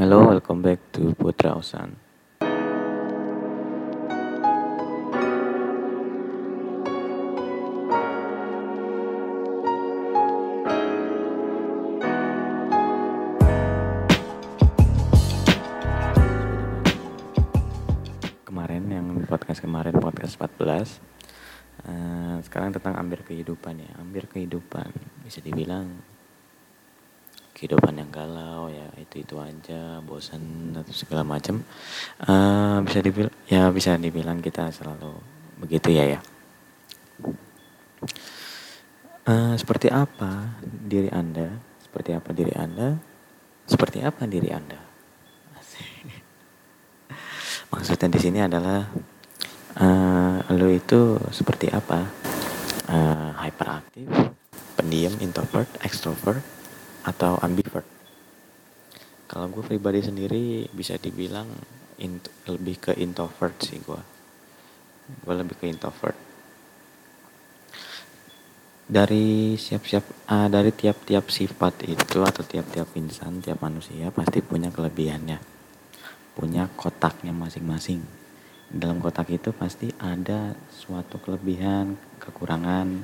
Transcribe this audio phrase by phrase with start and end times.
[0.00, 1.92] Hello, welcome back to Putra Osan.
[18.48, 20.96] Kemarin yang podcast kemarin podcast 14
[21.84, 24.96] uh, sekarang tentang ambil kehidupan ya ambil kehidupan
[25.28, 25.92] bisa dibilang
[27.60, 31.60] kehidupan yang galau ya itu itu aja bosan atau segala macam.
[32.24, 35.12] Uh, bisa dibilang ya bisa dibilang kita selalu
[35.60, 36.20] begitu ya ya.
[39.28, 41.52] Uh, seperti apa diri anda?
[41.84, 42.96] Seperti apa diri anda?
[43.68, 44.80] Seperti apa diri anda?
[47.76, 48.88] Maksudnya di sini adalah
[49.76, 52.08] uh, lo itu seperti apa?
[52.88, 54.08] Uh, hyperaktif
[54.74, 56.42] pendiam introvert extrovert
[57.04, 57.86] atau ambivert?
[59.30, 61.46] Kalau gue pribadi sendiri bisa dibilang
[62.48, 64.00] lebih ke introvert sih gue
[65.20, 66.16] gue lebih ke introvert.
[68.90, 75.38] Dari siap-siap uh, dari tiap-tiap sifat itu atau tiap-tiap insan tiap manusia pasti punya kelebihannya.
[76.34, 78.02] Punya kotaknya masing-masing.
[78.70, 83.02] Dalam kotak itu pasti ada suatu kelebihan kekurangan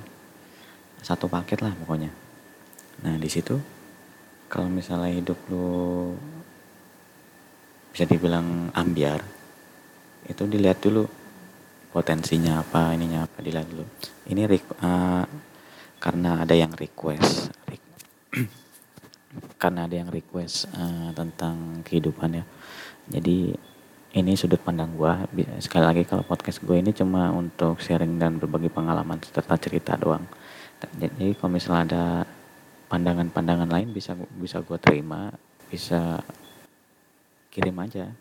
[1.02, 2.10] satu paket lah pokoknya.
[3.06, 3.54] Nah di situ
[4.46, 6.14] kalau misalnya hidup lu
[7.90, 9.24] bisa dibilang ambiar
[10.26, 11.06] itu dilihat dulu
[11.94, 13.86] potensinya apa ininya apa dilihat dulu.
[14.28, 14.44] Ini
[14.84, 15.24] uh,
[15.96, 17.48] karena ada yang request
[19.62, 22.44] karena ada yang request uh, tentang kehidupan ya.
[23.08, 23.54] Jadi
[24.16, 25.12] ini sudut pandang gue
[25.60, 30.24] sekali lagi kalau podcast gue ini cuma untuk sharing dan berbagi pengalaman serta cerita doang.
[31.00, 32.04] Jadi kalau misalnya ada
[32.86, 35.34] pandangan-pandangan lain bisa bisa gue terima
[35.66, 36.22] bisa
[37.50, 38.12] kirim aja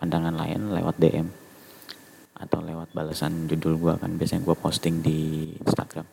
[0.00, 1.28] pandangan lain lewat DM
[2.40, 6.08] atau lewat balasan judul gue kan biasanya gue posting di Instagram.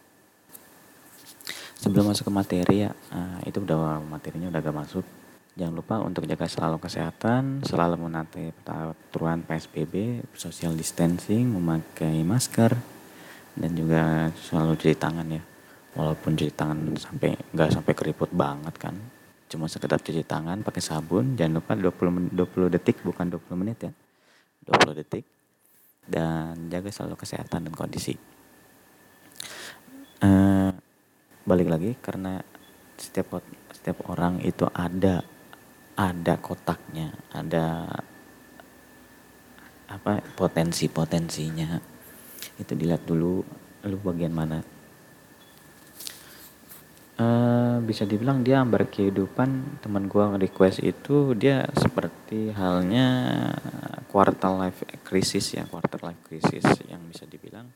[1.80, 5.06] Sebelum masuk ke materi ya uh, itu udah materinya udah gak masuk.
[5.58, 12.76] Jangan lupa untuk jaga selalu kesehatan selalu menaati peraturan PSBB social distancing memakai masker
[13.58, 15.42] dan juga selalu cuci tangan ya
[15.98, 18.94] walaupun cuci tangan sampai nggak sampai keriput banget kan.
[19.50, 23.92] Cuma sekedar cuci tangan pakai sabun jangan lupa 20 20 detik bukan 20 menit ya.
[24.70, 25.26] 20 detik.
[26.08, 28.16] Dan jaga selalu kesehatan dan kondisi.
[30.22, 30.72] Uh,
[31.44, 32.40] balik lagi karena
[32.98, 33.42] setiap
[33.74, 35.22] setiap orang itu ada
[35.98, 37.86] ada kotaknya ada
[39.88, 41.78] apa potensi potensinya
[42.58, 43.46] itu dilihat dulu
[43.88, 44.60] lu bagian mana
[47.18, 49.82] Uh, bisa dibilang dia berkehidupan.
[49.82, 53.10] Teman gua request itu dia seperti halnya
[54.06, 57.70] quarter life crisis ya quarter life crisis yang bisa dibilang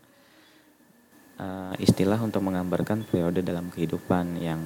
[1.42, 4.62] uh, istilah untuk menggambarkan periode dalam kehidupan yang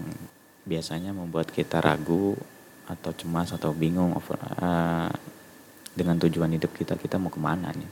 [0.66, 2.35] biasanya membuat kita ragu
[2.85, 5.09] atau cemas atau bingung uh,
[5.96, 7.91] dengan tujuan hidup kita kita mau ke mana nih.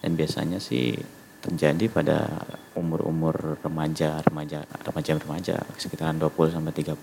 [0.00, 0.96] Dan biasanya sih
[1.40, 2.28] terjadi pada
[2.76, 6.96] umur-umur remaja, remaja, remaja-remaja sekitaran 20 sampai 30.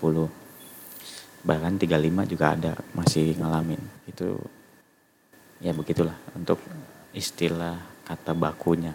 [1.42, 3.82] Bahkan 35 juga ada masih ngalamin.
[4.06, 4.38] Itu
[5.58, 6.62] ya begitulah untuk
[7.10, 7.74] istilah
[8.06, 8.94] kata bakunya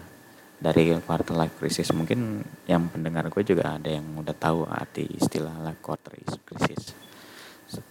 [0.64, 5.60] dari quarter life crisis mungkin yang pendengar gue juga ada yang udah tahu arti istilah
[5.60, 6.96] life quarter crisis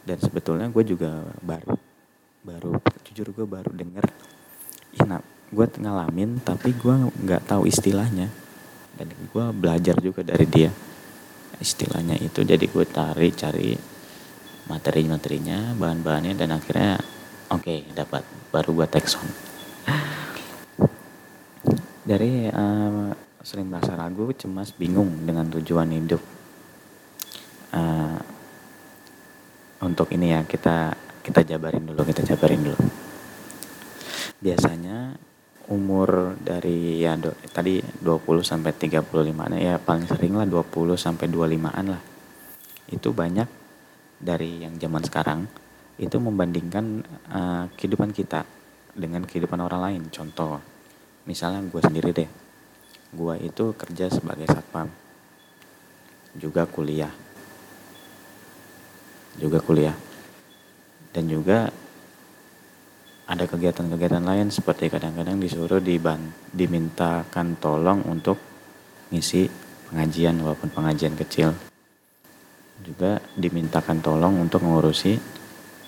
[0.02, 1.78] dan sebetulnya gue juga baru
[2.42, 4.06] baru jujur gue baru denger
[4.98, 5.22] ya
[5.54, 8.28] gue ngalamin tapi gue nggak tahu istilahnya.
[8.94, 10.74] Dan gue belajar juga dari dia
[11.62, 12.42] istilahnya itu.
[12.42, 13.70] Jadi gue cari cari
[14.68, 16.98] materi-materinya bahan-bahannya dan akhirnya
[17.54, 18.26] oke okay, dapat.
[18.50, 19.54] Baru gue text on
[22.04, 26.20] dari uh, sering merasa ragu cemas bingung dengan tujuan hidup.
[27.74, 28.20] Uh,
[29.84, 30.94] untuk ini ya kita
[31.24, 32.80] kita jabarin dulu kita jabarin dulu.
[34.44, 35.16] Biasanya
[35.74, 41.86] umur dari ya do, tadi 20 sampai 35-an ya paling sering lah 20 sampai 25-an
[41.90, 42.02] lah.
[42.94, 43.50] Itu banyak
[44.22, 45.40] dari yang zaman sekarang
[45.98, 48.46] itu membandingkan uh, kehidupan kita
[48.94, 50.02] dengan kehidupan orang lain.
[50.10, 50.62] Contoh,
[51.26, 52.30] misalnya gue sendiri deh.
[53.14, 54.90] Gue itu kerja sebagai satpam.
[56.34, 57.14] Juga kuliah.
[59.38, 59.94] Juga kuliah.
[61.14, 61.70] Dan juga
[63.24, 66.20] ada kegiatan-kegiatan lain seperti kadang-kadang disuruh diban
[66.52, 68.36] dimintakan tolong untuk
[69.12, 69.48] ngisi
[69.92, 71.56] pengajian walaupun pengajian kecil.
[72.84, 75.16] Juga dimintakan tolong untuk mengurusi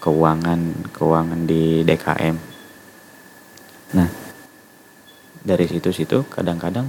[0.06, 2.38] keuangan keuangan di DKM
[3.98, 4.06] nah
[5.42, 6.86] dari situ-situ kadang-kadang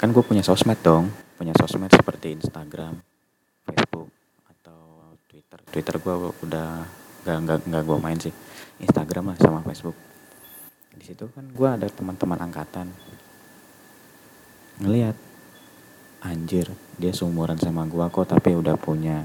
[0.00, 2.96] kan gue punya sosmed dong punya sosmed seperti Instagram
[3.68, 4.08] Facebook
[4.48, 5.58] atau Twitter.
[5.68, 6.68] Twitter gue udah
[7.24, 8.32] gak gak gak gue main sih
[8.82, 9.94] Instagram lah sama Facebook.
[10.94, 12.90] Di situ kan gue ada teman-teman angkatan.
[14.82, 15.14] Ngelihat
[16.24, 16.66] anjir
[16.96, 19.22] dia seumuran sama gue kok tapi udah punya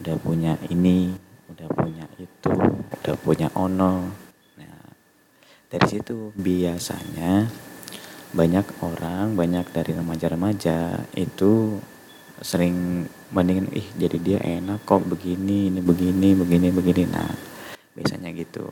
[0.00, 1.12] udah punya ini
[1.52, 2.50] udah punya itu
[3.04, 4.26] udah punya ono.
[5.68, 7.44] Dari situ biasanya
[8.32, 11.76] banyak orang banyak dari remaja-remaja itu
[12.40, 17.02] sering bandingin ih jadi dia enak kok begini ini begini begini begini.
[17.10, 17.30] Nah
[17.94, 18.66] biasanya gitu.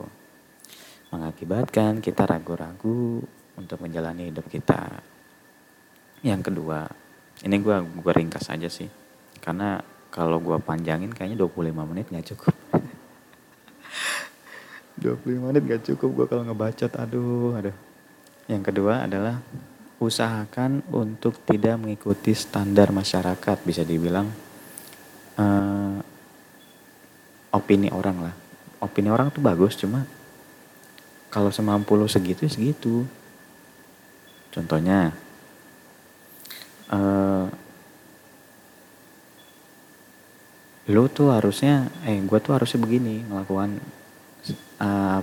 [1.11, 3.23] Mengakibatkan kita ragu-ragu
[3.55, 5.01] untuk menjalani hidup kita.
[6.23, 6.87] Yang kedua
[7.43, 8.89] ini gue gue ringkas aja sih
[9.39, 9.79] karena
[10.09, 12.55] kalau gue panjangin kayaknya 25 menit nggak cukup.
[14.97, 17.75] 25 menit gak cukup gue kalau ngebacot aduh aduh.
[18.49, 19.43] Yang kedua adalah
[19.97, 24.29] usahakan untuk tidak mengikuti standar masyarakat bisa dibilang
[25.41, 25.97] uh,
[27.49, 28.35] opini orang lah.
[28.77, 30.05] Opini orang tuh bagus cuma
[31.33, 33.09] kalau semampu lo segitu ya segitu.
[34.53, 35.17] Contohnya
[36.93, 37.49] uh,
[40.87, 43.75] lo tuh harusnya eh gue tuh harusnya begini melakukan
[44.79, 45.19] uh,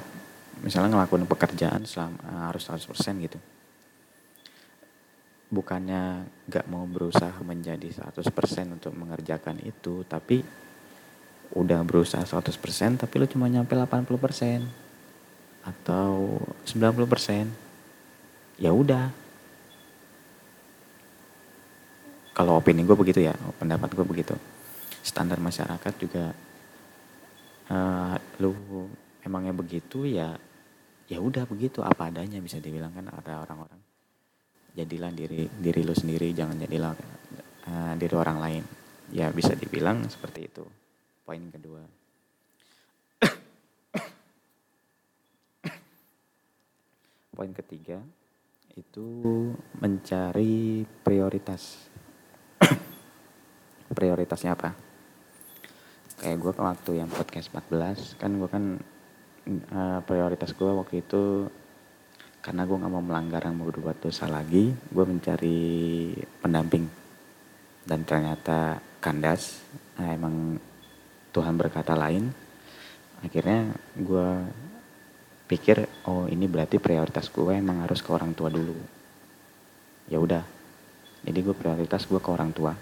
[0.61, 2.91] misalnya ngelakuin pekerjaan selama uh, harus 100%
[3.25, 3.39] gitu
[5.53, 8.25] bukannya gak mau berusaha menjadi 100%
[8.75, 10.41] untuk mengerjakan itu tapi
[11.55, 14.65] udah berusaha 100% tapi lu cuma nyampe 80%
[15.65, 17.49] atau 90%
[18.59, 19.11] ya udah.
[22.35, 24.35] Kalau opini gue begitu ya pendapat gue begitu.
[25.07, 26.35] Standar masyarakat juga
[27.71, 28.51] uh, lu
[29.23, 30.35] emangnya begitu ya
[31.07, 31.81] ya udah begitu.
[31.87, 33.94] Apa adanya bisa dibilang kan ada orang-orang
[34.75, 36.93] jadilah diri diri lu sendiri jangan jadilah
[37.71, 38.65] uh, diri orang lain.
[39.15, 40.67] Ya bisa dibilang seperti itu.
[41.23, 41.81] Poin kedua.
[47.35, 47.99] Poin ketiga
[48.75, 49.07] itu
[49.79, 51.91] mencari prioritas.
[53.95, 54.75] Prioritasnya apa?
[56.19, 58.65] Kayak gue waktu yang podcast 14 kan gue kan
[59.71, 61.47] uh, prioritas gue waktu itu
[62.45, 65.61] karena gue nggak mau melanggar yang berbuat dosa lagi gue mencari
[66.45, 66.85] pendamping.
[67.89, 69.65] Dan ternyata kandas.
[69.97, 70.61] Nah, emang
[71.33, 72.29] Tuhan berkata lain.
[73.25, 74.29] Akhirnya gue
[75.49, 78.77] pikir oh ini berarti prioritas gue emang harus ke orang tua dulu.
[80.13, 80.45] Ya udah.
[81.25, 82.77] Jadi gue prioritas gue ke orang tua.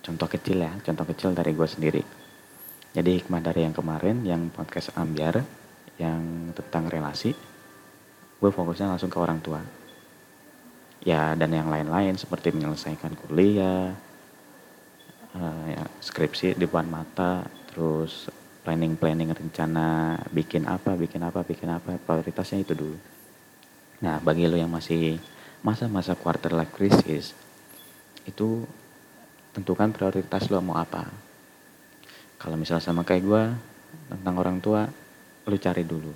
[0.00, 2.00] Contoh kecil ya contoh kecil dari gue sendiri.
[2.96, 5.44] Jadi hikmah dari yang kemarin, yang podcast ambiar,
[6.00, 7.36] yang tentang relasi,
[8.38, 9.60] gue fokusnya langsung ke orang tua.
[11.02, 13.94] Ya, dan yang lain-lain seperti menyelesaikan kuliah,
[15.34, 18.26] uh, ya, skripsi di depan mata, terus
[18.66, 22.98] planning-planning rencana bikin apa, bikin apa, bikin apa, prioritasnya itu dulu.
[24.02, 25.18] Nah, bagi lo yang masih
[25.62, 27.34] masa-masa quarter life crisis,
[28.28, 28.68] itu
[29.56, 31.08] tentukan prioritas lo mau apa
[32.38, 33.42] kalau misalnya sama kayak gue
[34.12, 34.86] tentang orang tua
[35.48, 36.12] lu cari dulu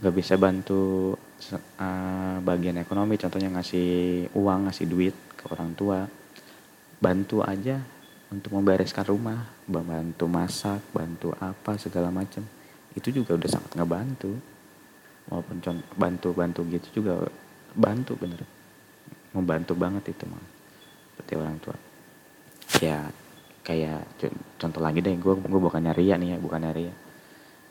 [0.00, 1.12] gak bisa bantu
[1.52, 5.98] uh, bagian ekonomi contohnya ngasih uang ngasih duit ke orang tua.
[7.02, 7.82] Bantu aja
[8.30, 12.46] untuk membereskan rumah bantu masak bantu apa segala macam.
[12.94, 14.32] Itu juga udah sangat ngebantu
[15.28, 15.58] walaupun
[15.98, 17.26] bantu bantu gitu juga
[17.74, 18.40] bantu bener.
[19.34, 20.44] Membantu banget itu mah
[21.12, 21.76] seperti orang tua.
[22.80, 23.10] Ya
[23.62, 24.02] kayak
[24.58, 26.94] contoh lagi deh gue gue bukan nyari ya nih ya bukan nyari ya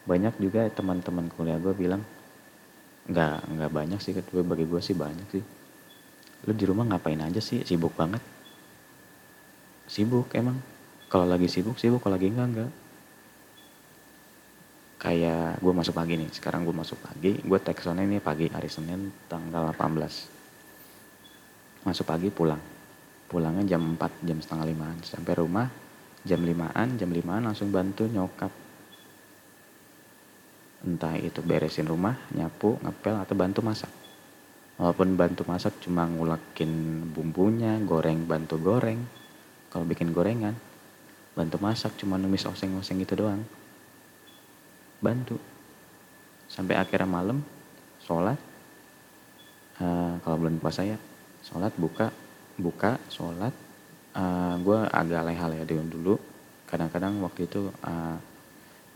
[0.06, 2.02] banyak juga teman-teman kuliah gue bilang
[3.10, 5.44] nggak nggak banyak sih gue bagi gue sih banyak sih.
[6.50, 7.62] Lu di rumah ngapain aja sih?
[7.62, 8.22] Sibuk banget.
[9.86, 10.58] Sibuk emang.
[11.12, 12.02] Kalau lagi sibuk sibuk.
[12.02, 12.72] Kalau lagi enggak enggak
[15.02, 16.30] kayak gue masuk pagi nih.
[16.30, 17.42] Sekarang gue masuk pagi.
[17.42, 22.62] Gue teksonnya ini pagi hari Senin tanggal 18 masuk pagi pulang.
[23.26, 25.02] Pulangnya jam 4 jam setengah limaan.
[25.02, 25.66] Sampai rumah
[26.22, 28.61] jam limaan jam limaan langsung bantu nyokap
[30.82, 33.92] entah itu beresin rumah nyapu ngepel atau bantu masak.
[34.82, 38.98] Walaupun bantu masak cuma ngulakin bumbunya goreng bantu goreng.
[39.70, 40.58] Kalau bikin gorengan
[41.32, 43.46] bantu masak cuma numis oseng-oseng gitu doang.
[44.98, 45.38] Bantu.
[46.50, 47.40] Sampai akhirnya malam
[48.02, 48.36] sholat
[49.80, 50.98] uh, kalau belum puasa ya
[51.46, 52.10] sholat buka
[52.58, 53.54] buka sholat.
[54.12, 56.20] Uh, eh, gue agak leha-leha dulu.
[56.68, 58.18] Kadang-kadang waktu itu uh,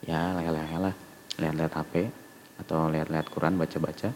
[0.03, 0.95] ya leha-leha lah
[1.39, 1.93] lihat-lihat HP
[2.63, 4.09] atau lihat-lihat Quran baca-baca.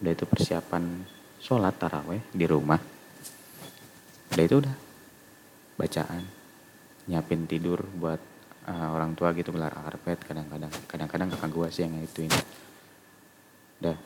[0.00, 1.04] Udah itu persiapan
[1.40, 2.80] sholat taraweh di rumah.
[4.32, 4.74] Udah itu udah.
[5.76, 6.24] Bacaan.
[7.04, 8.20] Nyiapin tidur buat
[8.64, 10.24] uh, orang tua gitu gelar karpet.
[10.24, 12.40] Kadang-kadang kadang-kadang kakak gue sih yang itu ini
[13.84, 13.96] udah.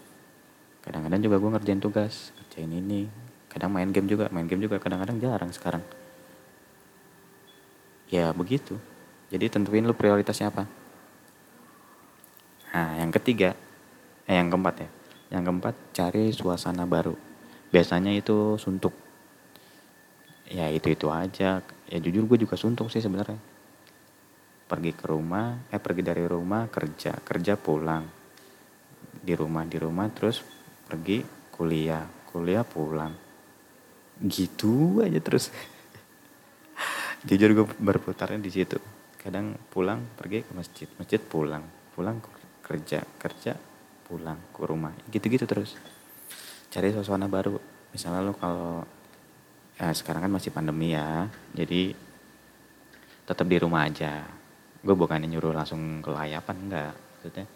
[0.83, 3.07] Kadang-kadang juga gue ngerjain tugas ngerjain ini.
[3.49, 5.85] Kadang main game juga main game juga kadang-kadang jarang sekarang.
[8.11, 8.75] Ya begitu.
[9.29, 10.65] Jadi tentuin lu prioritasnya apa
[12.73, 13.57] nah yang ketiga
[14.29, 14.89] eh yang keempat ya.
[15.33, 17.17] Yang keempat cari suasana baru.
[17.73, 18.93] Biasanya itu suntuk.
[20.53, 21.65] Ya itu itu aja.
[21.89, 23.41] Ya jujur gue juga suntuk sih sebenarnya.
[24.69, 28.05] Pergi ke rumah eh pergi dari rumah kerja kerja pulang.
[29.25, 30.45] Di rumah di rumah terus
[30.85, 33.17] pergi kuliah kuliah pulang.
[34.21, 35.49] Gitu aja terus.
[37.29, 38.77] Jujur gue berputarnya di situ.
[39.17, 41.65] Kadang pulang pergi ke masjid masjid pulang
[41.99, 42.23] pulang
[42.69, 43.57] kerja kerja
[44.05, 44.93] pulang ke rumah.
[45.09, 45.81] Gitu-gitu terus.
[46.69, 47.57] Cari suasana baru.
[47.97, 48.85] Misalnya lo kalau
[49.81, 51.97] ya sekarang kan masih pandemi ya jadi
[53.25, 54.29] tetap di rumah aja.
[54.85, 56.93] Gue bukan nyuruh langsung ke layapan enggak.
[56.93, 57.47] Maksudnya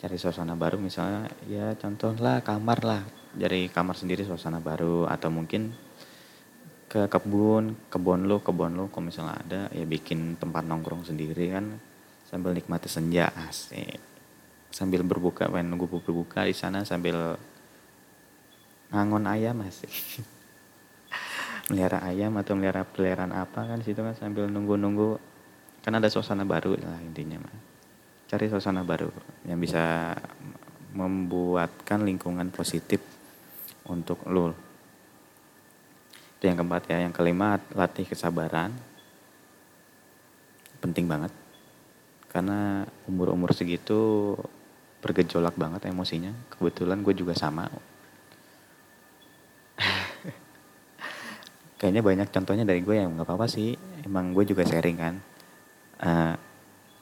[0.00, 3.02] cari suasana baru misalnya ya contoh lah kamar lah.
[3.36, 5.76] Dari kamar sendiri suasana baru atau mungkin
[6.94, 11.82] ke kebun kebun lu kebun lu kalau misalnya ada ya bikin tempat nongkrong sendiri kan
[12.22, 14.13] sambil nikmati senja asik
[14.74, 17.38] sambil berbuka pengen nunggu berbuka di sana sambil
[18.90, 19.86] ngangon ayam asik
[21.70, 25.16] melihara ayam atau melihara peliharaan apa kan situ kan sambil nunggu-nunggu.
[25.84, 27.56] Kan ada suasana baru lah intinya mah
[28.24, 29.12] cari suasana baru
[29.44, 30.16] yang bisa
[30.96, 33.04] membuatkan lingkungan positif
[33.84, 34.56] untuk lo
[36.44, 37.08] itu yang keempat ya.
[37.08, 38.68] Yang kelima latih kesabaran.
[40.84, 41.32] Penting banget.
[42.28, 44.36] Karena umur-umur segitu
[45.04, 46.32] bergejolak banget emosinya.
[46.48, 47.68] Kebetulan gue juga sama.
[51.78, 53.76] Kayaknya banyak contohnya dari gue yang nggak apa-apa sih.
[54.00, 55.20] Emang gue juga sharing kan.
[56.00, 56.32] Uh, eh,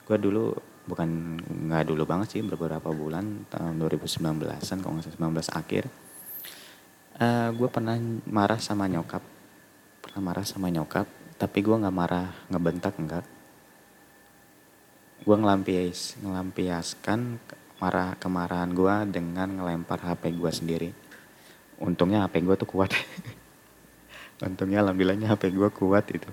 [0.02, 0.50] gue dulu
[0.82, 1.38] bukan
[1.70, 5.22] nggak dulu banget sih beberapa bulan tahun 2019an kalau nggak 19
[5.54, 5.86] akhir.
[7.14, 7.94] Uh, eh, gue pernah
[8.26, 9.22] marah sama nyokap.
[10.02, 11.06] Pernah marah sama nyokap
[11.38, 13.26] tapi gue nggak marah ngebentak enggak.
[15.22, 17.38] Gue ngelampias ngelampiaskan
[17.82, 20.90] marah kemarahan gue dengan ngelempar HP gue sendiri
[21.82, 22.94] untungnya HP gue tuh kuat
[24.46, 26.30] untungnya alhamdulillahnya HP gue kuat itu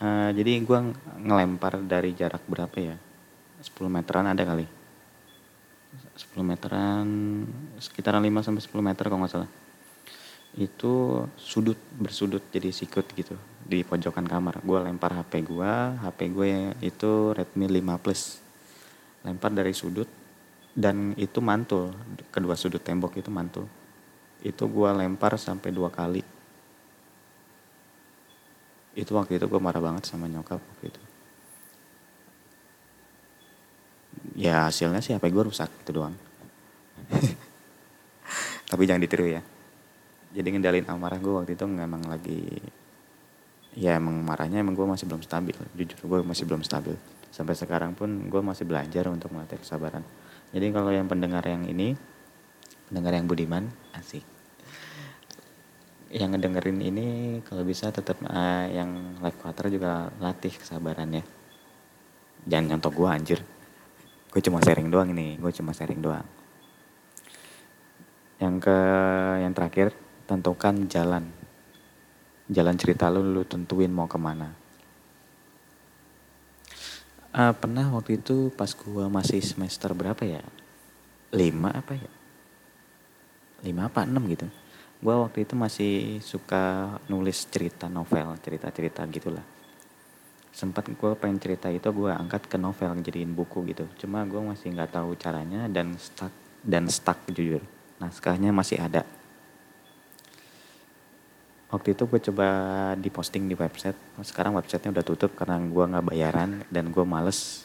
[0.00, 2.96] Uh, jadi gue ngelempar dari jarak berapa ya?
[3.60, 4.64] 10 meteran ada kali.
[6.16, 7.04] 10 meteran,
[7.76, 9.50] sekitaran 5 sampai 10 meter kalau nggak salah.
[10.56, 14.64] Itu sudut, bersudut jadi sikut gitu di pojokan kamar.
[14.64, 16.48] Gue lempar HP gue, HP gue
[16.80, 18.40] itu Redmi 5 Plus.
[19.20, 20.08] Lempar dari sudut
[20.70, 21.90] dan itu mantul,
[22.30, 23.66] kedua sudut tembok itu mantul.
[24.40, 26.24] Itu gue lempar sampai dua kali.
[28.96, 31.02] Itu waktu itu gue marah banget sama nyokap waktu itu.
[34.40, 36.16] Ya hasilnya sih HP gue rusak itu doang.
[38.70, 39.44] Tapi jangan ditiru ya.
[40.30, 42.62] Jadi ngendalin amarah gue waktu itu memang lagi
[43.76, 45.56] ya emang marahnya emang gue masih belum stabil.
[45.76, 46.96] Jujur gue masih belum stabil
[47.30, 50.02] sampai sekarang pun gue masih belajar untuk melatih kesabaran.
[50.50, 51.94] Jadi kalau yang pendengar yang ini
[52.90, 54.26] pendengar yang budiman asik.
[56.10, 57.06] Yang ngedengerin ini
[57.46, 61.22] kalau bisa tetap uh, yang live quarter juga latih kesabarannya
[62.50, 63.40] jangan nyontok gue anjir.
[64.30, 66.26] Gue cuma sharing doang ini gue cuma sharing doang.
[68.42, 68.78] Yang ke
[69.46, 69.94] yang terakhir
[70.26, 71.30] tentukan jalan.
[72.50, 74.69] Jalan cerita lu lu tentuin mau ke mana
[77.34, 80.42] uh, pernah waktu itu pas gue masih semester berapa ya?
[81.30, 82.10] Lima apa ya?
[83.66, 84.46] Lima apa enam gitu.
[85.00, 89.44] Gue waktu itu masih suka nulis cerita novel cerita-cerita gitulah.
[90.50, 93.86] Sempat gue pengen cerita itu gue angkat ke novel jadiin buku gitu.
[94.02, 97.62] Cuma gue masih nggak tahu caranya dan stuck dan stuck jujur.
[98.02, 99.06] Naskahnya masih ada
[101.70, 102.46] waktu itu gue coba
[102.98, 103.96] diposting di website.
[104.26, 107.64] Sekarang websitenya udah tutup karena gue nggak bayaran dan gue males.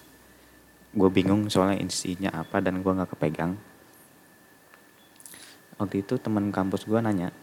[0.95, 3.57] Gue bingung soalnya isinya apa dan gue nggak kepegang.
[5.75, 7.35] Waktu itu teman kampus gue nanya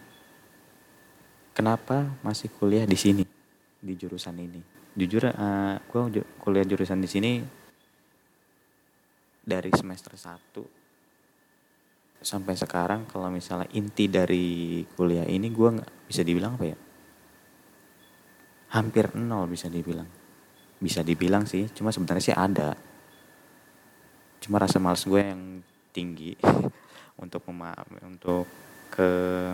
[1.53, 3.29] kenapa masih kuliah di sini
[3.77, 4.61] di jurusan ini?
[4.97, 7.33] Jujur uh, eh, gue kuliah jurusan di sini
[9.43, 10.82] dari semester 1
[12.23, 16.79] sampai sekarang kalau misalnya inti dari kuliah ini gue nggak bisa dibilang apa ya?
[18.79, 20.07] Hampir nol bisa dibilang.
[20.79, 22.79] Bisa dibilang sih cuma sebenarnya sih ada.
[24.43, 25.61] Cuma rasa males gue yang
[25.91, 26.39] tinggi
[27.23, 28.47] untuk memahami untuk
[28.93, 29.09] ke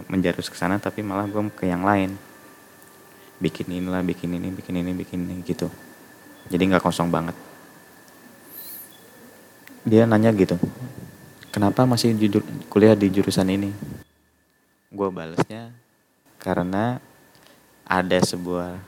[0.07, 2.15] menjarus ke sana tapi malah gue ke yang lain.
[3.41, 5.73] Bikin inilah bikin ini bikin ini bikin ini gitu.
[6.53, 7.35] Jadi nggak kosong banget.
[9.89, 10.61] Dia nanya gitu
[11.59, 13.75] kenapa masih jujur kuliah di jurusan ini?
[14.95, 15.75] Gue balesnya
[16.39, 17.03] karena
[17.83, 18.79] ada sebuah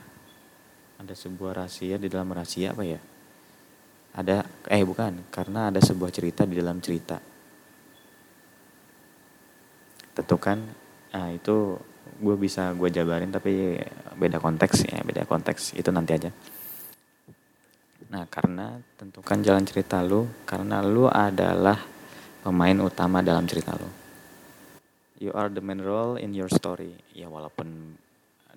[1.03, 3.03] ada sebuah rahasia di dalam rahasia apa ya?
[4.15, 7.19] Ada eh bukan karena ada sebuah cerita di dalam cerita.
[10.15, 10.63] Tentu kan
[11.11, 11.75] nah itu
[12.23, 13.83] gue bisa gue jabarin tapi
[14.15, 15.75] beda konteks ya beda konteks.
[15.75, 16.31] Itu nanti aja.
[18.15, 21.99] Nah karena tentukan jalan cerita lu karena lu adalah
[22.41, 24.01] pemain utama dalam cerita lu
[25.21, 26.97] you are the main role in your story.
[27.13, 27.93] Ya walaupun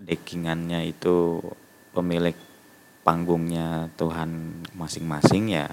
[0.00, 1.38] deckingannya itu
[1.92, 2.32] pemilik
[3.04, 5.68] panggungnya Tuhan masing-masing ya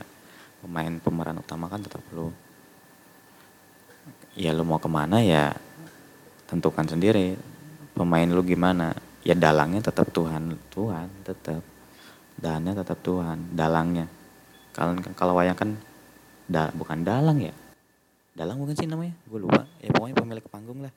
[0.60, 2.30] pemain pemeran utama kan tetap lu
[4.36, 5.56] ya lu mau ke mana ya
[6.51, 7.39] tentukan sendiri.
[7.96, 8.91] Pemain lu gimana?
[9.24, 11.63] Ya dalangnya tetap Tuhan Tuhan tetap.
[12.36, 14.12] Dannya tetap Tuhan dalangnya.
[14.75, 15.80] Kalau kalau wayang kan
[16.51, 17.56] da, bukan dalang ya
[18.38, 19.67] dalang bukan sih namanya gue lupa.
[19.83, 20.93] Ya pokoknya pemilik panggung lah.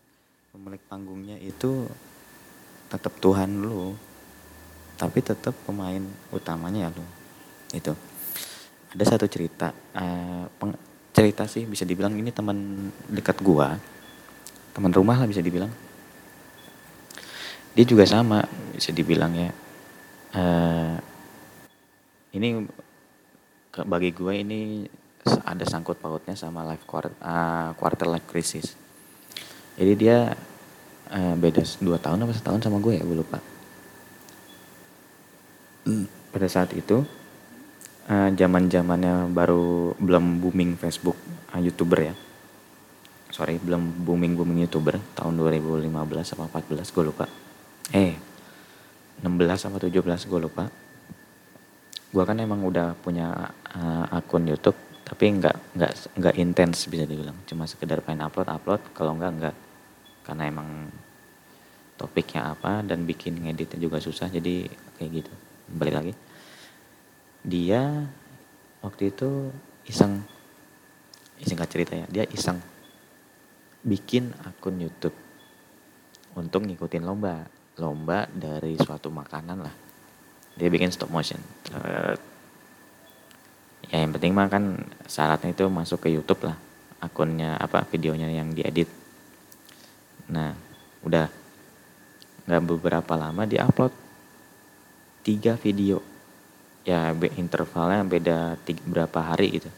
[0.54, 1.90] Pemilik panggungnya itu
[2.88, 3.98] tetap Tuhan lu
[4.94, 5.98] tapi tetap pemain
[6.30, 7.02] utamanya ya lo
[7.74, 7.90] itu
[8.94, 10.70] ada satu cerita uh, peng,
[11.10, 13.74] cerita sih bisa dibilang ini teman dekat gua
[14.74, 15.70] teman rumah lah bisa dibilang.
[17.78, 18.42] Dia juga sama
[18.74, 19.50] bisa dibilang ya.
[20.34, 20.98] Uh,
[22.34, 22.66] ini
[23.86, 24.60] bagi gue ini
[25.24, 28.76] ada sangkut pautnya sama life quarter, uh, quarter life crisis.
[29.74, 30.36] Jadi dia
[31.10, 33.38] uh, beda dua tahun apa setahun sama gue ya gue lupa.
[36.32, 37.04] Pada saat itu
[38.08, 41.16] uh, zaman zamannya baru belum booming Facebook
[41.56, 42.14] uh, youtuber ya.
[43.32, 45.90] Sorry belum booming booming youtuber tahun 2015
[46.38, 47.26] apa 14 gue lupa.
[47.90, 48.14] Eh
[49.24, 49.90] 16 sama 17
[50.28, 50.68] gue lupa.
[52.14, 57.38] Gue kan emang udah punya uh, akun YouTube tapi nggak nggak nggak intens bisa dibilang.
[57.46, 58.82] Cuma sekedar pengen upload upload.
[58.90, 59.56] Kalau nggak nggak.
[60.26, 60.90] Karena emang
[61.94, 64.66] topiknya apa dan bikin ngeditnya juga susah jadi
[64.98, 65.32] kayak gitu.
[65.70, 66.12] Balik lagi.
[67.46, 68.10] Dia
[68.82, 69.54] waktu itu
[69.86, 70.18] iseng.
[71.38, 72.10] Singkat cerita ya.
[72.10, 72.58] Dia iseng
[73.86, 75.14] bikin akun YouTube
[76.34, 77.46] untuk ngikutin lomba.
[77.78, 79.74] Lomba dari suatu makanan lah.
[80.58, 81.38] Dia bikin stop motion.
[81.70, 82.33] Uh,
[83.94, 84.74] ya yang penting mah kan
[85.06, 86.58] syaratnya itu masuk ke YouTube lah
[86.98, 88.90] akunnya apa videonya yang diedit.
[90.34, 90.50] Nah
[91.06, 91.30] udah
[92.50, 93.94] nggak beberapa lama dia upload
[95.22, 96.02] tiga video.
[96.82, 99.70] Ya intervalnya beda tiga, berapa hari gitu.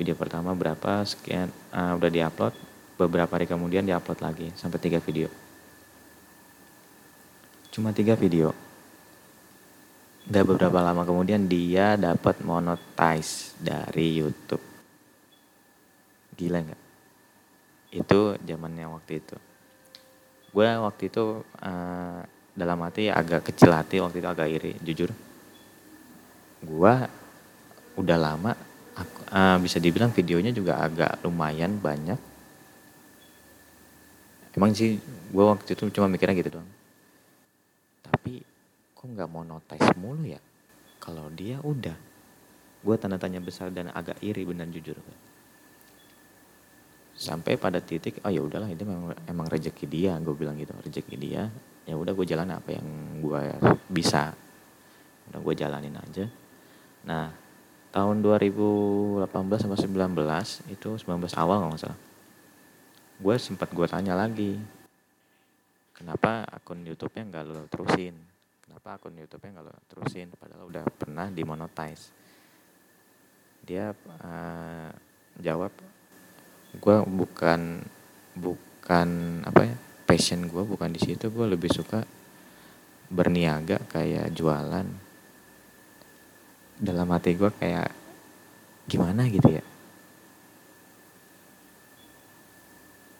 [0.00, 2.56] Video pertama berapa sekian uh, udah diupload
[2.96, 5.28] beberapa hari kemudian diupload lagi sampai tiga video.
[7.76, 8.65] Cuma tiga video
[10.26, 14.62] Gak beberapa lama kemudian dia dapat monetize dari YouTube.
[16.34, 16.82] Gila nggak?
[17.94, 19.36] Itu zamannya waktu itu.
[20.50, 22.20] Gue waktu itu uh,
[22.56, 25.14] dalam hati agak kecil hati waktu itu agak iri jujur.
[26.64, 27.06] Gua
[27.94, 28.50] udah lama
[28.98, 32.18] aku, uh, bisa dibilang videonya juga agak lumayan banyak.
[34.56, 34.98] Emang sih
[35.30, 36.66] gua waktu itu cuma mikirnya gitu doang
[39.06, 40.42] kok nggak mau notice mulu ya.
[40.98, 41.94] Kalau dia udah.
[42.82, 44.98] Gua tanda tanya besar dan agak iri benar jujur
[47.16, 50.76] sampai pada titik oh ya udahlah itu memang emang rezeki dia gue bilang gitu.
[50.76, 51.48] Rezeki dia
[51.88, 52.86] ya udah gue jalan apa yang
[53.24, 53.40] gue
[53.88, 54.36] bisa.
[55.32, 56.28] Udah gue jalanin aja.
[57.08, 57.32] Nah
[57.88, 62.00] tahun 2018 sampai 19 itu 19 awal nggak salah.
[63.16, 64.60] Gue sempat gue tanya lagi
[65.96, 68.35] kenapa akun YouTube-nya nggak lo terusin
[68.66, 70.28] kenapa akun YouTube-nya nggak lo terusin?
[70.34, 72.10] Padahal udah pernah dimonetize.
[73.62, 74.90] Dia uh,
[75.38, 75.70] jawab
[76.76, 77.80] gue bukan
[78.36, 79.08] bukan
[79.46, 81.30] apa ya passion gue bukan di situ.
[81.30, 82.02] Gue lebih suka
[83.06, 84.86] berniaga kayak jualan.
[86.76, 87.88] Dalam hati gue kayak
[88.90, 89.64] gimana gitu ya?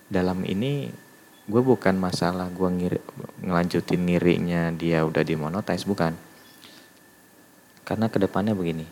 [0.06, 1.05] Dalam ini
[1.46, 2.98] gue bukan masalah gue ngiri,
[3.46, 6.12] ngelanjutin ngirinya dia udah dimonetize bukan.
[7.86, 8.86] Karena ke depannya begini.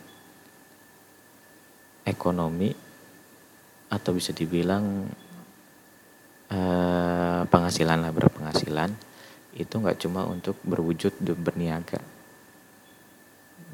[2.07, 2.71] Ekonomi
[3.91, 5.11] atau bisa dibilang
[6.55, 8.93] Eh, penghasilan lah berpenghasilan
[9.57, 11.99] itu nggak cuma untuk berwujud berniaga.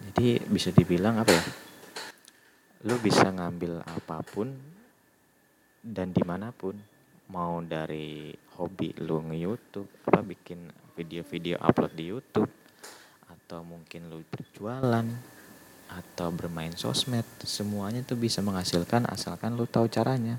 [0.07, 1.45] Jadi bisa dibilang apa ya?
[2.89, 4.55] Lu bisa ngambil apa pun
[5.83, 6.79] dan di mana pun
[7.31, 10.67] mau dari hobi lu nge-youtube apa bikin
[10.99, 12.51] video-video upload di youtube
[13.31, 15.07] atau mungkin lu berjualan
[15.91, 20.39] atau bermain sosmed semuanya tuh bisa menghasilkan asalkan lu tahu caranya.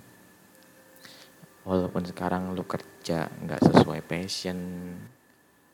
[1.68, 4.58] Walaupun sekarang lu kerja nggak sesuai passion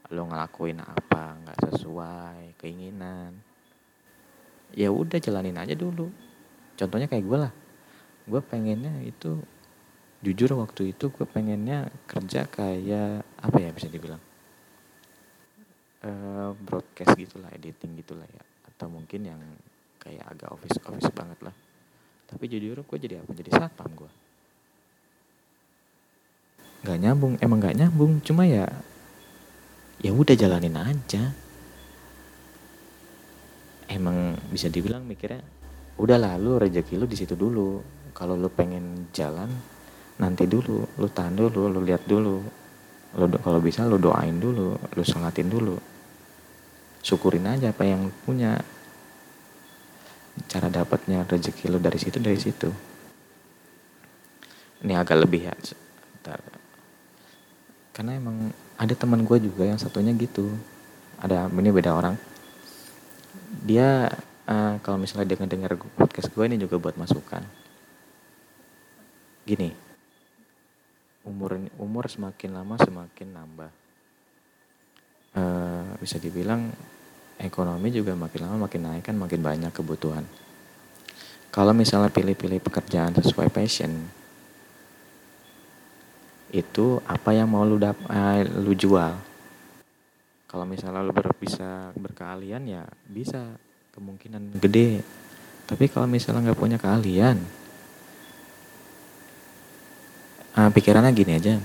[0.08, 3.36] lu ngelakuin apa nggak sesuai keinginan
[4.72, 6.10] ya udah jalanin aja dulu.
[6.78, 7.54] Contohnya kayak gue lah
[8.28, 9.40] gue pengennya itu
[10.22, 14.22] jujur waktu itu gue pengennya kerja kayak apa ya bisa dibilang?
[16.02, 18.44] Uh, broadcast gitulah editing gitulah ya.
[18.70, 19.42] Atau mungkin yang
[20.02, 21.56] kayak agak office office banget lah.
[22.28, 23.32] Tapi jujur gue jadi apa?
[23.34, 24.12] Jadi satpam gue
[26.88, 28.24] nggak nyambung emang nggak nyambung.
[28.24, 28.64] Cuma ya
[30.00, 31.36] ya udah jalanin aja.
[33.88, 35.44] Emang bisa dibilang mikirnya
[35.98, 37.82] udah lalu rezeki lu di situ dulu.
[38.16, 39.52] Kalau lu pengen jalan
[40.18, 42.42] nanti dulu lu tahan dulu lu lihat dulu.
[43.18, 45.78] Lu kalau bisa lu doain dulu lu sholatin dulu.
[47.06, 48.58] Syukurin aja apa yang punya.
[50.50, 52.70] Cara dapatnya rezeki lu dari situ dari situ.
[54.86, 56.38] Ini agak lebih ya Bentar.
[57.98, 60.54] karena emang ada teman gue juga yang satunya gitu.
[61.18, 62.14] Ada ini beda orang.
[63.66, 64.06] Dia
[64.46, 67.42] uh, kalau misalnya dengar dengar podcast gue ini juga buat masukan.
[69.50, 69.87] Gini
[71.28, 73.72] umur umur semakin lama semakin nambah.
[75.38, 76.72] Uh, bisa dibilang
[77.38, 80.24] ekonomi juga makin lama makin naik kan makin banyak kebutuhan.
[81.52, 83.92] Kalau misalnya pilih-pilih pekerjaan sesuai passion
[86.48, 89.14] itu apa yang mau lu dap uh, lu jual?
[90.48, 93.60] Kalau misalnya lo ber, bisa berkeahlian ya bisa.
[93.98, 95.02] Kemungkinan gede.
[95.66, 97.42] Tapi kalau misalnya nggak punya keahlian
[100.58, 101.62] uh, pikirannya gini aja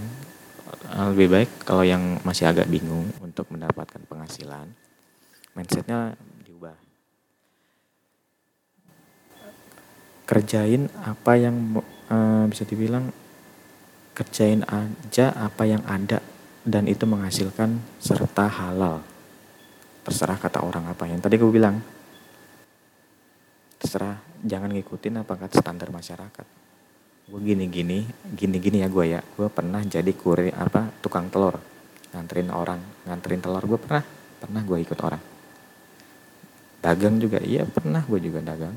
[0.93, 4.69] uh, lebih baik kalau yang masih agak bingung untuk mendapatkan penghasilan
[5.57, 6.13] mindsetnya
[6.45, 6.77] diubah
[10.29, 11.57] kerjain apa yang
[12.13, 13.09] uh, bisa dibilang
[14.13, 16.21] kerjain aja apa yang ada
[16.63, 19.03] dan itu menghasilkan serta halal.
[20.03, 21.81] Terserah kata orang apa yang tadi gue bilang.
[23.83, 26.62] Terserah jangan ngikutin apa kata standar masyarakat.
[27.33, 28.05] Gue gini-gini,
[28.37, 29.21] gini-gini ya gue ya.
[29.25, 31.57] Gue pernah jadi kurir apa tukang telur.
[32.13, 34.05] Nganterin orang, nganterin telur gue pernah.
[34.37, 35.23] Pernah gue ikut orang.
[36.85, 38.77] Dagang juga, iya pernah gue juga dagang.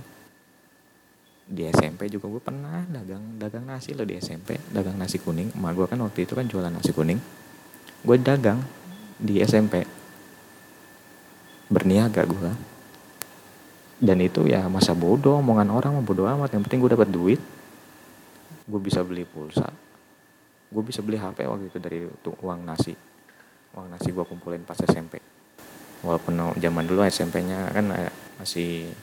[1.46, 5.52] Di SMP juga gue pernah dagang dagang nasi loh di SMP, dagang nasi kuning.
[5.52, 7.20] Emak gue kan waktu itu kan jualan nasi kuning
[8.06, 8.62] gue dagang
[9.18, 9.82] di SMP
[11.66, 12.52] berniaga gue
[13.98, 17.42] dan itu ya masa bodoh omongan orang mau bodoh amat yang penting gue dapat duit
[18.66, 19.70] gue bisa beli pulsa.
[20.70, 22.94] Gue bisa beli HP waktu itu dari uang nasi.
[23.78, 25.22] Uang nasi gue kumpulin pas SMP
[26.06, 27.90] walaupun zaman dulu SMP-nya kan
[28.38, 28.94] masih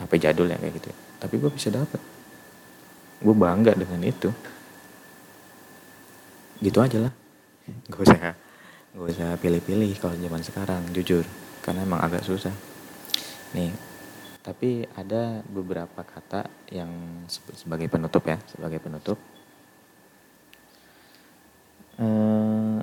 [0.00, 0.88] HP jadul ya kayak gitu
[1.20, 2.00] tapi gue bisa dapat
[3.20, 4.32] gue bangga dengan itu.
[6.60, 7.12] Gitu aja lah.
[7.92, 8.32] Gak usah
[8.90, 11.22] gak usah pilih-pilih kalau zaman sekarang jujur.
[11.60, 12.52] Karena emang agak susah.
[13.52, 13.70] Nih
[14.40, 16.88] tapi ada beberapa kata yang
[17.28, 19.20] sebagai penutup ya sebagai penutup.
[22.00, 22.80] Ehm,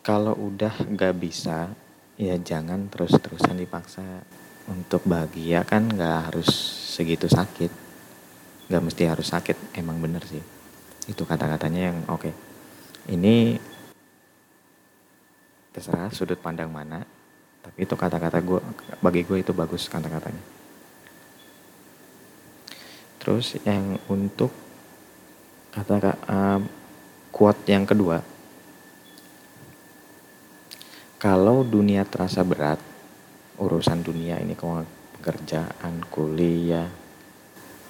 [0.00, 1.68] kalau udah gak bisa
[2.16, 4.24] ya jangan terus-terusan dipaksa.
[4.68, 6.48] Untuk bahagia kan gak harus
[6.96, 7.72] segitu sakit.
[8.68, 10.40] Gak mesti harus sakit emang bener sih.
[11.08, 12.28] Itu kata-katanya yang oke.
[12.28, 12.34] Okay.
[13.08, 13.56] ini
[15.72, 17.00] terserah sudut pandang mana
[17.64, 18.60] tapi itu kata-kata gue
[19.00, 20.57] bagi gue itu bagus kata-katanya
[23.28, 24.48] terus yang untuk
[25.68, 26.64] kata uh,
[27.28, 28.24] quote yang kedua
[31.20, 32.80] kalau dunia terasa berat
[33.60, 36.88] urusan dunia ini pekerjaan kuliah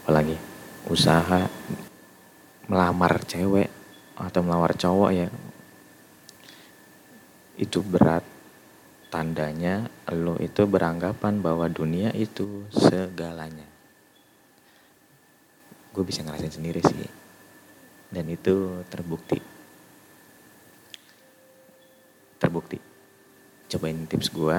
[0.02, 0.34] apalagi
[0.90, 1.46] usaha
[2.66, 3.70] melamar cewek
[4.18, 5.30] atau melamar cowok ya
[7.54, 8.26] itu berat,
[9.06, 13.77] tandanya lo itu beranggapan bahwa dunia itu segalanya.
[15.98, 17.02] Gue bisa ngerasain sendiri sih.
[18.06, 19.42] Dan itu terbukti.
[22.38, 22.78] Terbukti.
[23.66, 24.58] Cobain tips gue.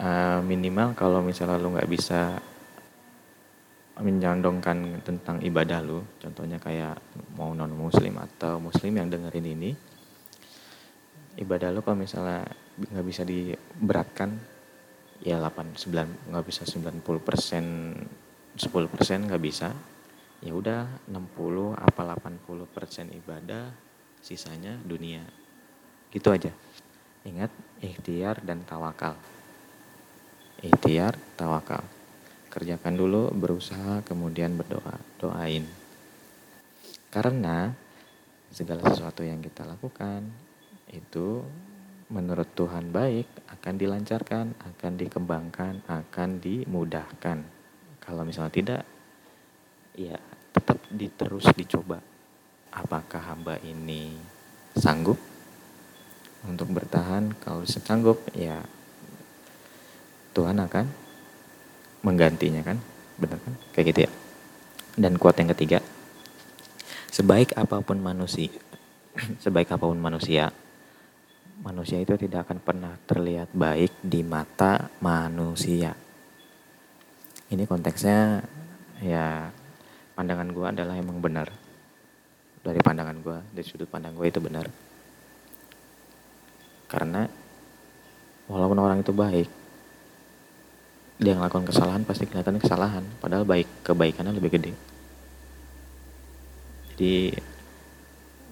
[0.00, 2.40] Uh, minimal kalau misalnya lo nggak bisa
[4.00, 6.96] menyandongkan tentang ibadah lo, contohnya kayak
[7.36, 9.76] mau non muslim atau muslim yang dengerin ini,
[11.36, 12.48] ibadah lo kalau misalnya
[12.80, 14.40] nggak bisa diberatkan
[15.20, 17.64] ya 8 9 nggak bisa 90 persen
[18.58, 19.70] 10 persen nggak bisa
[20.40, 23.68] ya udah 60 apa 80 persen ibadah
[24.24, 25.20] sisanya dunia.
[26.08, 26.52] Gitu aja.
[27.28, 27.52] Ingat
[27.84, 29.16] ikhtiar dan tawakal.
[30.64, 31.84] Ikhtiar tawakal.
[32.48, 34.96] Kerjakan dulu berusaha kemudian berdoa.
[35.20, 35.68] Doain.
[37.12, 37.68] Karena
[38.48, 40.24] segala sesuatu yang kita lakukan
[40.90, 41.44] itu
[42.10, 47.59] menurut Tuhan baik akan dilancarkan akan dikembangkan akan dimudahkan
[48.02, 48.82] kalau misalnya tidak
[49.94, 50.16] ya
[50.50, 52.00] tetap diterus dicoba.
[52.70, 54.14] Apakah hamba ini
[54.78, 55.18] sanggup
[56.46, 57.34] untuk bertahan?
[57.42, 58.62] Kalau sanggup ya
[60.34, 60.86] Tuhan akan
[62.06, 62.78] menggantinya kan?
[63.18, 63.54] Benar kan?
[63.74, 64.10] Kayak gitu ya.
[64.94, 65.82] Dan kuat yang ketiga
[67.10, 68.54] sebaik apa pun manusia
[69.44, 70.54] sebaik apa pun manusia
[71.60, 75.92] manusia itu tidak akan pernah terlihat baik di mata manusia
[77.50, 78.46] ini konteksnya
[79.02, 79.50] ya
[80.14, 81.50] pandangan gue adalah emang benar.
[82.60, 84.70] Dari pandangan gue dari sudut pandang gue itu benar.
[86.86, 87.26] Karena
[88.46, 89.50] walaupun orang itu baik
[91.20, 93.04] dia ngelakukan kesalahan pasti kelihatan kesalahan.
[93.18, 94.72] Padahal baik kebaikannya lebih gede.
[96.94, 97.14] Jadi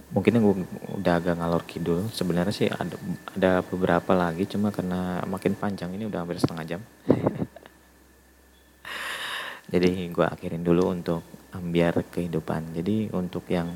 [0.09, 0.55] mungkin gue
[0.99, 2.97] udah agak ngalor kidul sebenarnya sih ada
[3.37, 6.81] ada beberapa lagi cuma karena makin panjang ini udah hampir setengah jam
[9.68, 11.20] jadi gue akhirin dulu untuk
[11.52, 12.72] ambiar kehidupan.
[12.72, 13.68] Jadi untuk yang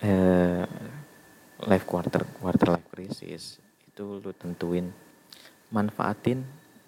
[0.00, 0.64] eh,
[1.68, 4.88] life quarter quarter life crisis itu lu tentuin
[5.68, 6.40] manfaatin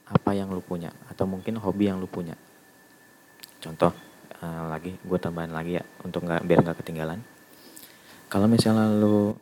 [0.08, 2.32] apa yang lu punya atau mungkin hobi yang lu punya.
[3.60, 3.92] Contoh
[4.40, 7.20] eh, lagi gue tambahin lagi ya untuk nggak biar nggak ketinggalan.
[8.32, 9.36] Kalau misalnya lu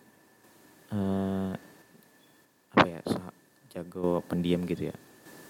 [0.91, 1.53] eh,
[2.75, 3.01] apa ya
[3.79, 4.97] jago pendiam gitu ya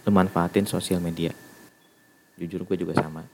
[0.06, 1.32] lu manfaatin sosial media
[2.38, 3.26] jujur gue juga sama.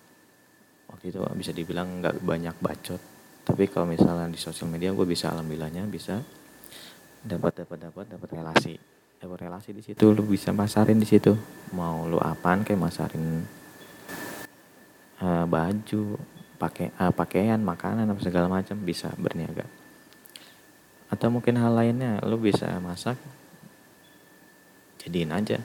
[0.89, 3.01] Waktu itu bisa dibilang nggak banyak bacot.
[3.45, 6.17] Tapi kalau misalnya di sosial media gue bisa alhamdulillahnya bisa
[7.21, 8.75] dapat dapat dapat dapat relasi.
[9.21, 11.37] Dapat relasi di situ lu bisa masarin di situ.
[11.77, 13.45] Mau lu apaan kayak masarin
[15.21, 16.17] uh, baju
[16.57, 19.69] pakai uh, pakaian makanan apa segala macam bisa berniaga.
[21.13, 23.21] Atau mungkin hal lainnya lu bisa masak
[25.05, 25.61] jadiin aja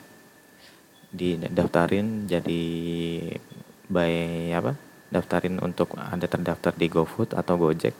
[1.10, 2.62] didaftarin jadi
[3.90, 4.14] by
[4.54, 4.78] apa
[5.10, 7.96] daftarin untuk ada terdaftar di GoFood atau Gojek.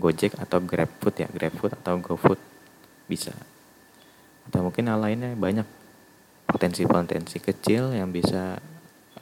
[0.00, 2.40] Gojek atau GrabFood ya GrabFood atau GoFood
[3.08, 3.32] bisa.
[4.48, 5.68] Atau mungkin hal lainnya banyak
[6.48, 8.56] potensi-potensi kecil yang bisa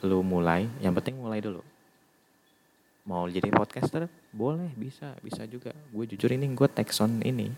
[0.03, 0.67] lu mulai.
[0.79, 1.59] Yang penting mulai dulu.
[3.05, 4.07] Mau jadi podcaster?
[4.31, 5.75] Boleh bisa bisa juga.
[5.91, 7.51] Gue jujur ini gue Texon ini.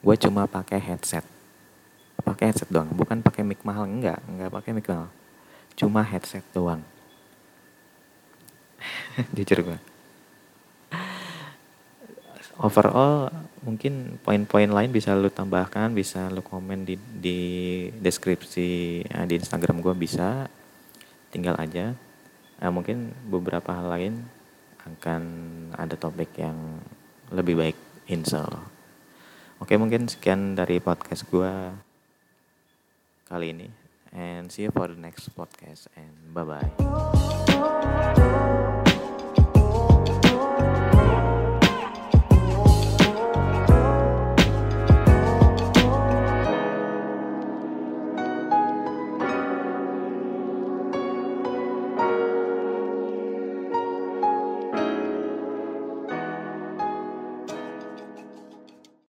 [0.00, 1.39] Gue cuma pakai headset
[2.24, 5.08] pakai headset doang bukan pakai mic mahal enggak enggak pakai mic mahal.
[5.74, 6.82] Cuma headset doang.
[9.36, 9.78] Jujur gue
[12.60, 13.32] overall
[13.64, 17.40] mungkin poin-poin lain bisa lu tambahkan bisa lu komen di di
[17.96, 20.46] deskripsi ya, di Instagram gue bisa.
[21.32, 21.96] Tinggal aja.
[22.60, 24.14] Nah, mungkin beberapa hal lain
[24.84, 25.22] akan
[25.78, 26.82] ada topik yang
[27.32, 27.78] lebih baik
[28.10, 28.66] insya Allah.
[29.60, 31.52] Oke mungkin sekian dari podcast gue
[33.30, 33.70] kali ini.
[34.10, 35.86] And see you for the next podcast.
[35.94, 36.66] And bye bye